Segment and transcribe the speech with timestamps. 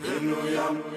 [0.00, 0.88] Hallelujah.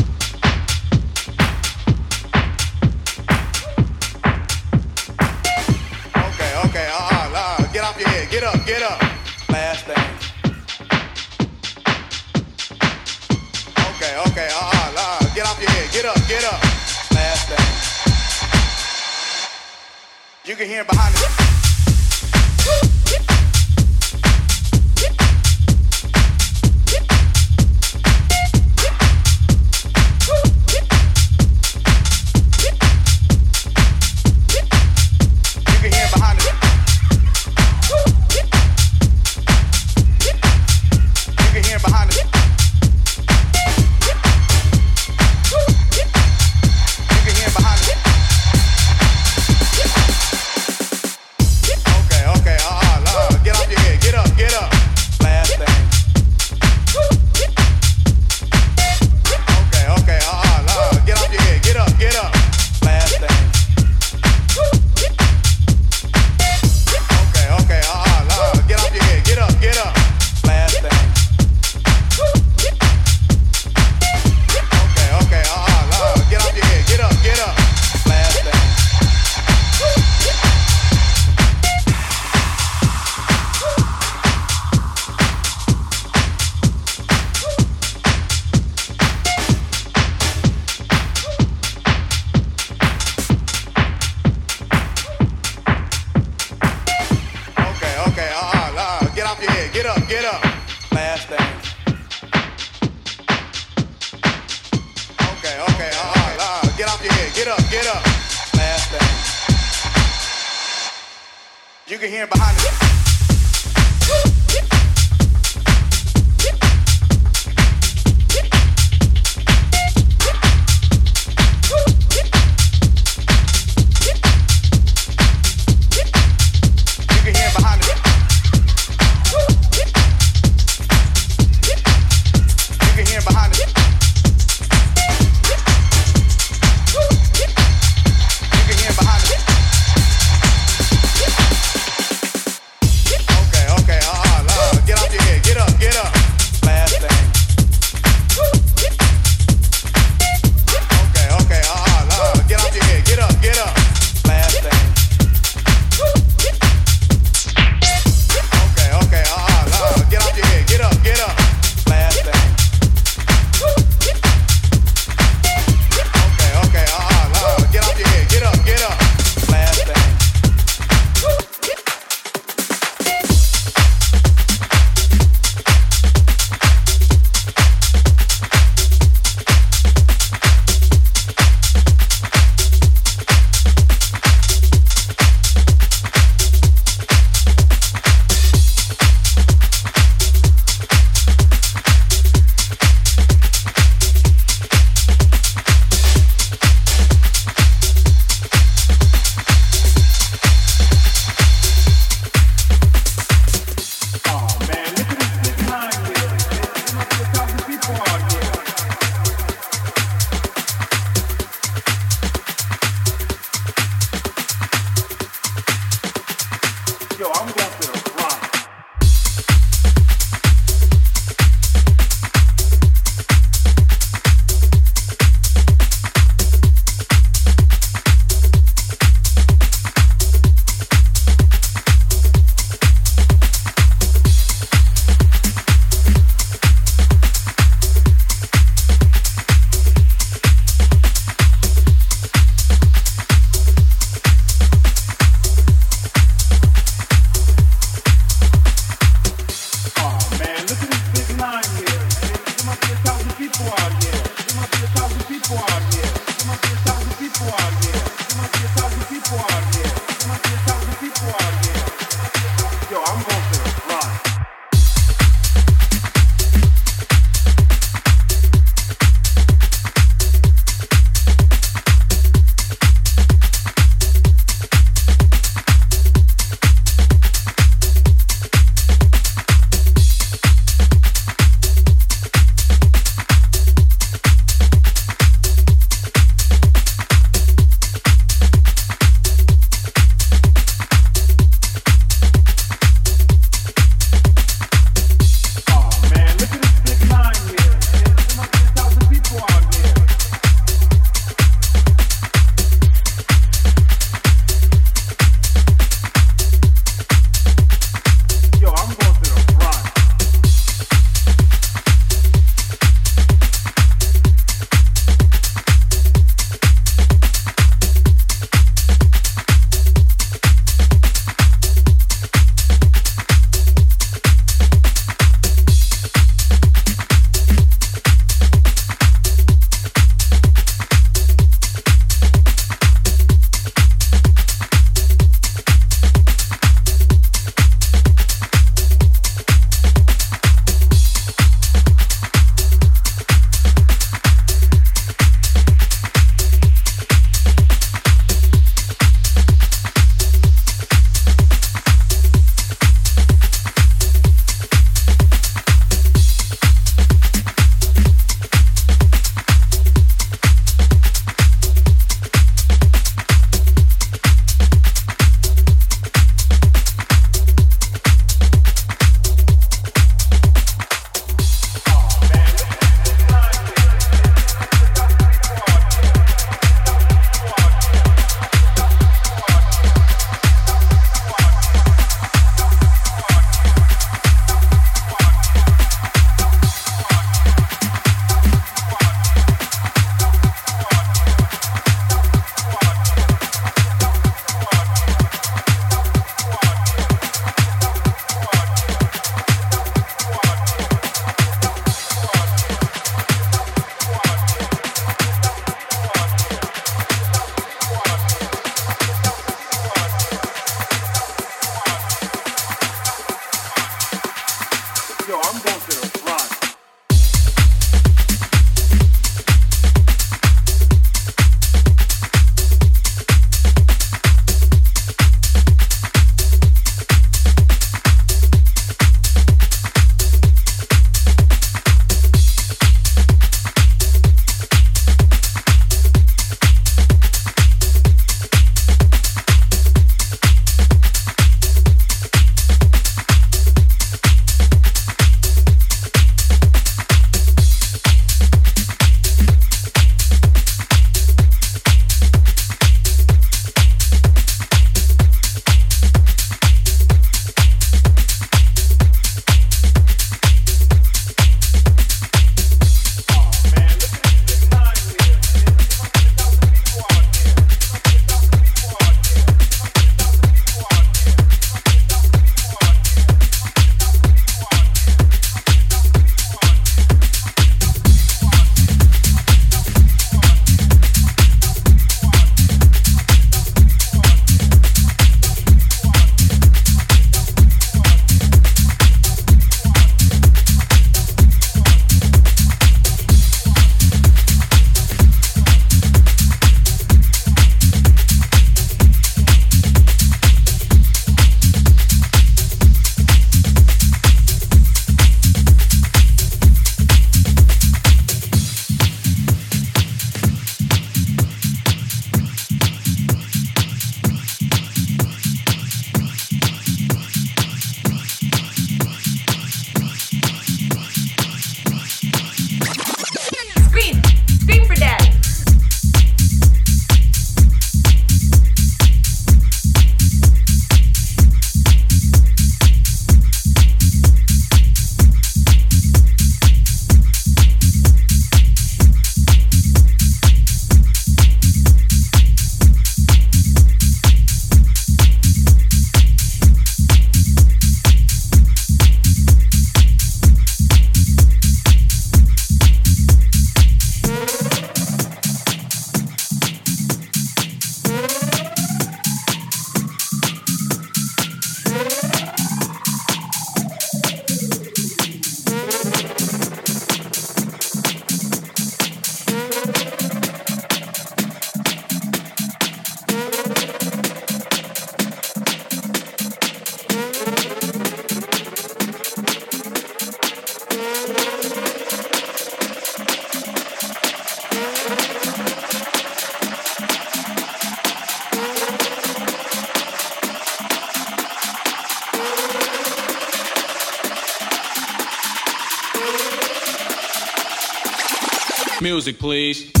[599.01, 600.00] Music, please.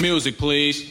[0.00, 0.90] Music, please.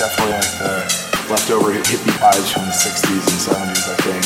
[0.00, 0.80] definitely like the
[1.28, 4.24] leftover hippie vibes from the 60s and 70s, I think.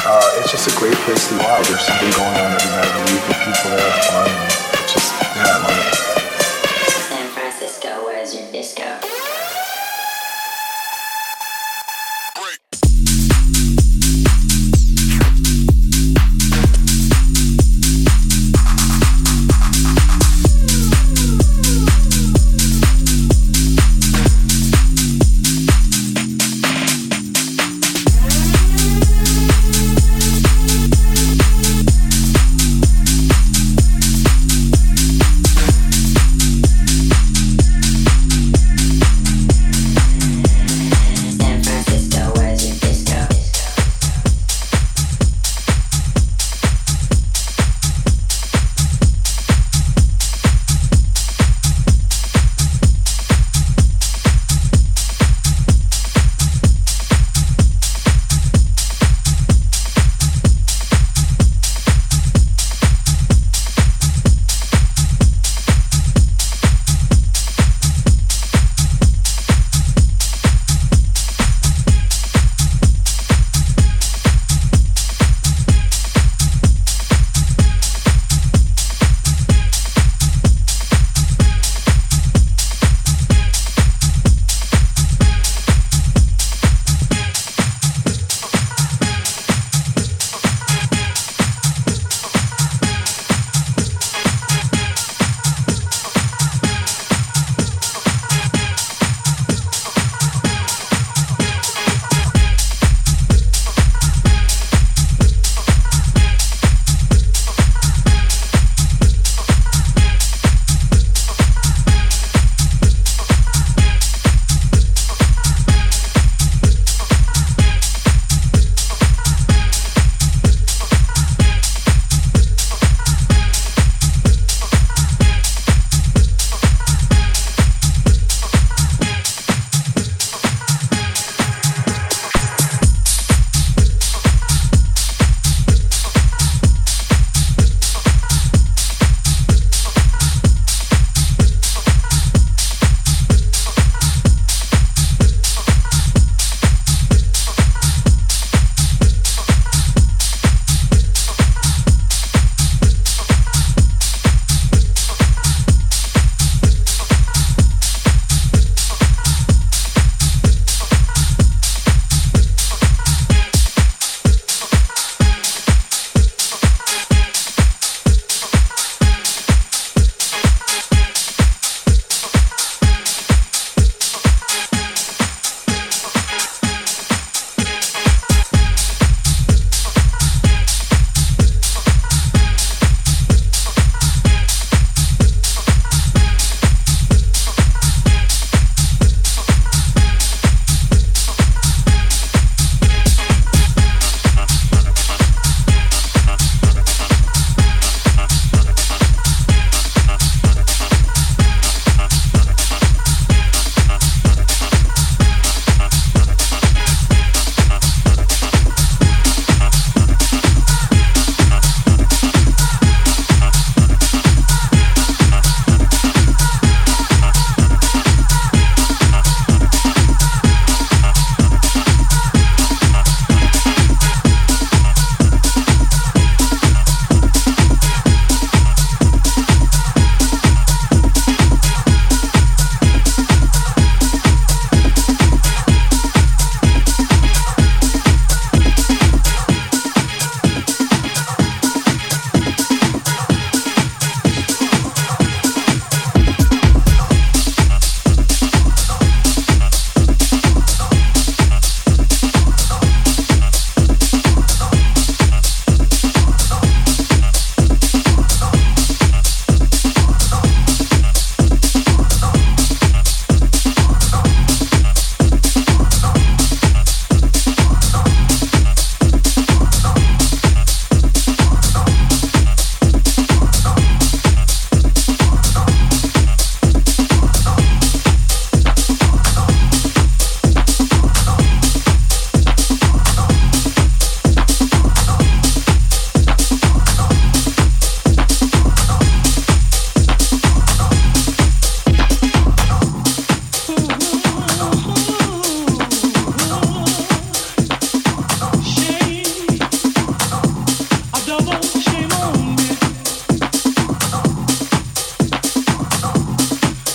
[0.00, 1.62] Uh, it's just a great place to be out.
[1.66, 4.30] There's something going on every night of the week, with people there are fun.
[4.88, 5.87] Just, yeah, I love it.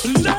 [0.06, 0.33] No!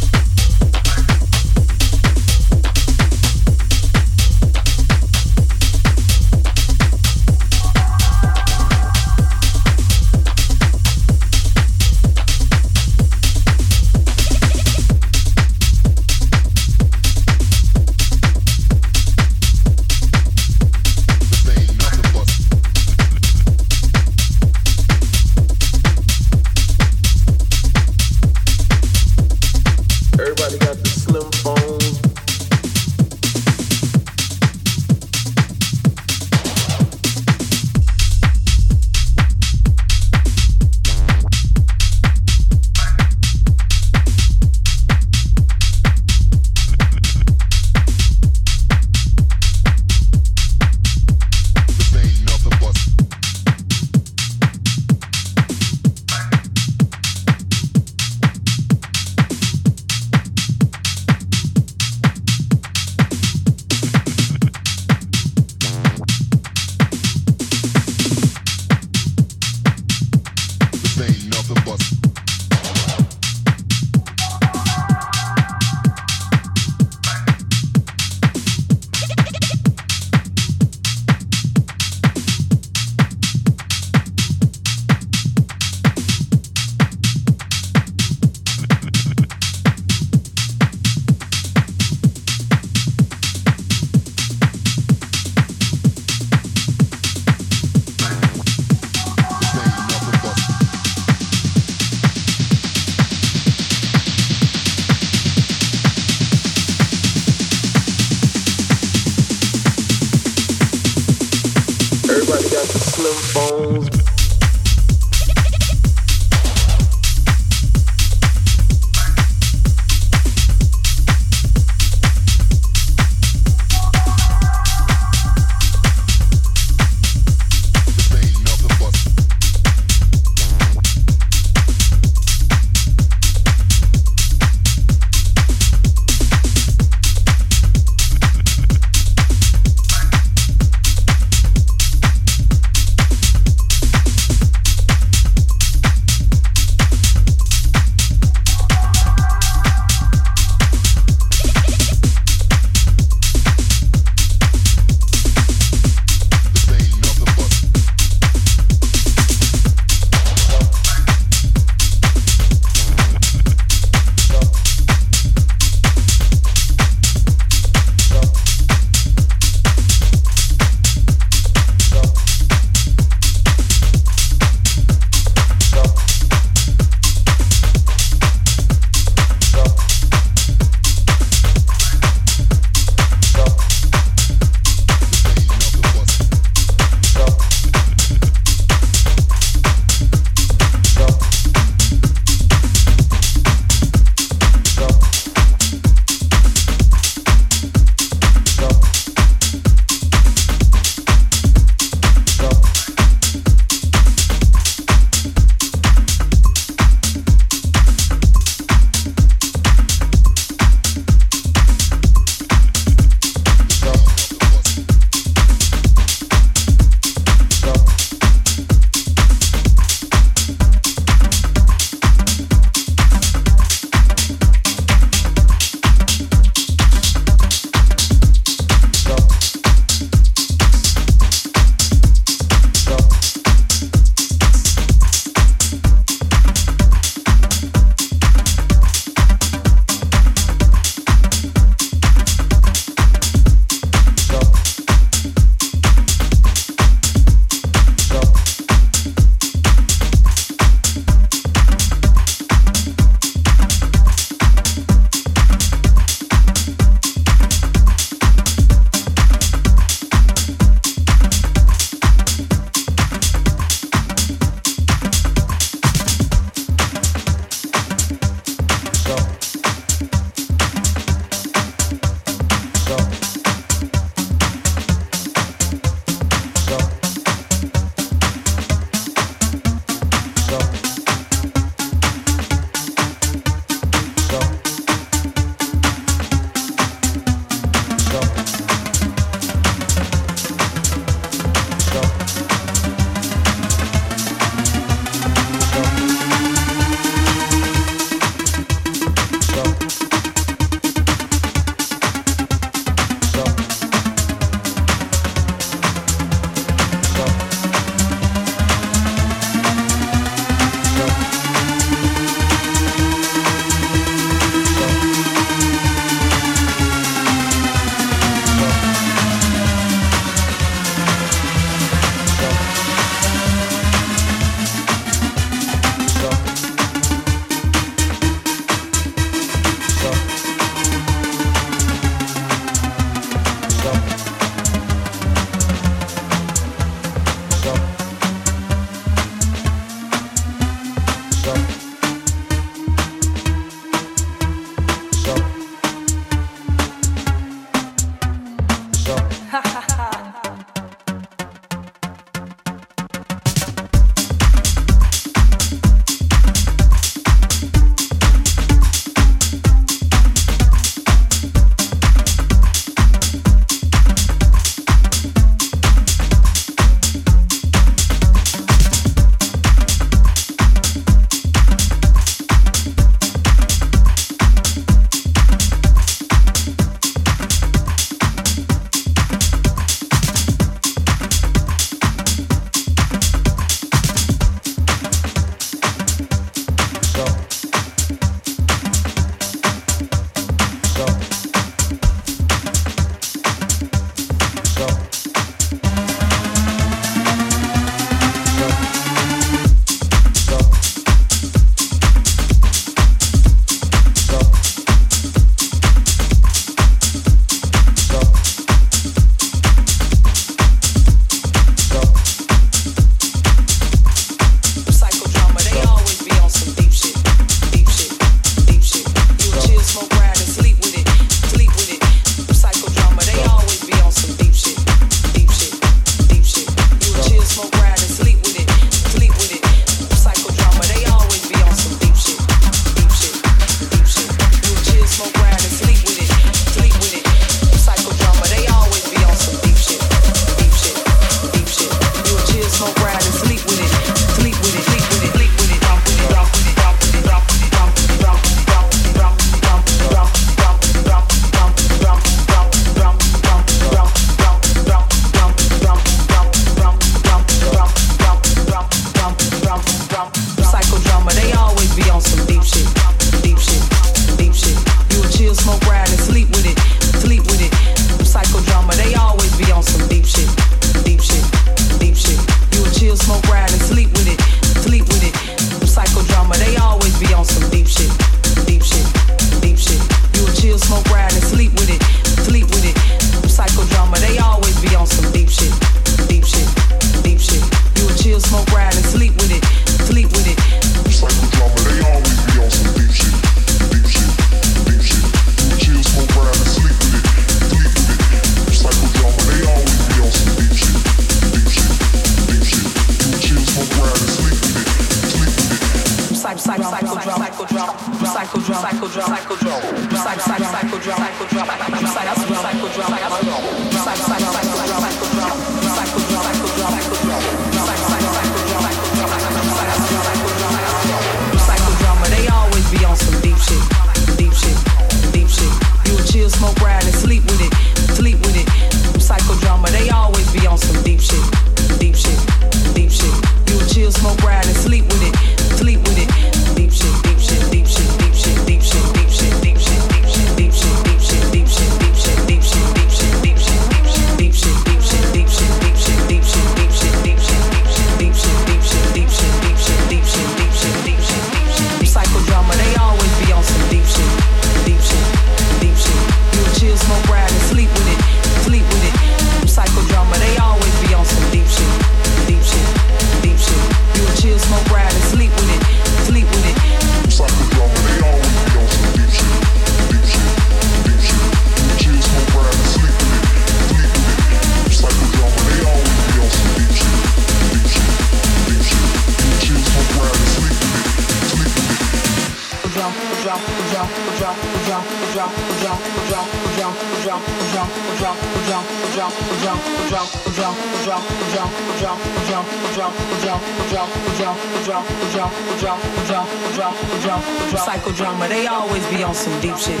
[597.80, 600.00] Psychodrama, they always be on some deep shit,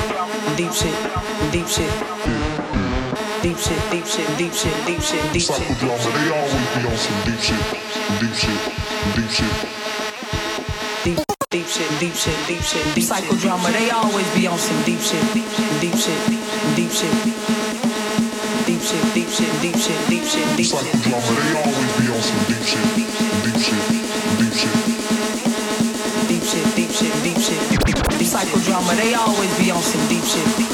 [0.56, 0.94] deep shit,
[1.50, 1.90] deep shit.
[3.42, 5.56] Deep shit, deep shit, deep shit, deep shit, deep shit.
[5.56, 7.62] Psychodrama, they always be on some deep shit,
[8.20, 8.58] deep shit,
[9.16, 10.09] deep shit
[11.50, 13.72] deep shit, deep shit, deep shit, deep psychodrama.
[13.72, 16.14] They always be on some deep shit, deep shit, deep shit,
[16.76, 17.10] deep shit,
[18.66, 20.78] deep shit, deep shit, deep shit, deep shit, deep shit.
[20.78, 21.34] Psychodrama.
[21.42, 23.10] They always be on some deep shit, deep
[23.66, 24.78] shit, deep shit,
[26.30, 27.58] deep shit, deep shit, deep shit.
[28.30, 28.94] Psychodrama.
[28.94, 30.69] They always be on some deep shit.